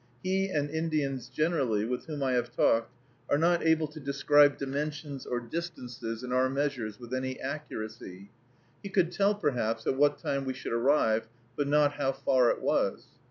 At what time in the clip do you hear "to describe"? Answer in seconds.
3.89-4.57